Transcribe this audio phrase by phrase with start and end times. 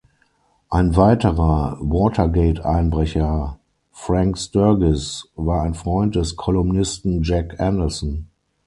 [0.71, 3.59] Ein weiterer Watergate-Einbrecher
[3.91, 8.27] Frank Sturgis war ein Freund des Kolumnisten Jack Anderson.